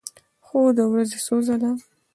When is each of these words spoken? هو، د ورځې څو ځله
هو، 0.47 0.59
د 0.77 0.79
ورځې 0.91 1.17
څو 1.25 1.35
ځله 1.47 1.71